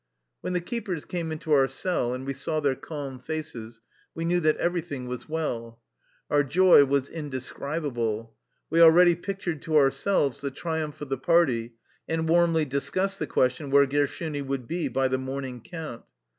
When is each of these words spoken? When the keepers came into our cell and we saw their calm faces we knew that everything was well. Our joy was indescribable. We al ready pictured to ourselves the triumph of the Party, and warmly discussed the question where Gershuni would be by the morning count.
When 0.41 0.53
the 0.53 0.61
keepers 0.61 1.05
came 1.05 1.31
into 1.31 1.51
our 1.51 1.67
cell 1.67 2.11
and 2.15 2.25
we 2.25 2.33
saw 2.33 2.59
their 2.59 2.73
calm 2.73 3.19
faces 3.19 3.81
we 4.15 4.25
knew 4.25 4.39
that 4.39 4.57
everything 4.57 5.05
was 5.05 5.29
well. 5.29 5.79
Our 6.27 6.43
joy 6.43 6.85
was 6.85 7.07
indescribable. 7.07 8.33
We 8.71 8.81
al 8.81 8.89
ready 8.89 9.15
pictured 9.15 9.61
to 9.61 9.77
ourselves 9.77 10.41
the 10.41 10.49
triumph 10.49 11.01
of 11.01 11.09
the 11.09 11.19
Party, 11.19 11.73
and 12.07 12.27
warmly 12.27 12.65
discussed 12.65 13.19
the 13.19 13.27
question 13.27 13.69
where 13.69 13.85
Gershuni 13.85 14.41
would 14.41 14.67
be 14.67 14.87
by 14.87 15.07
the 15.07 15.19
morning 15.19 15.61
count. 15.63 16.01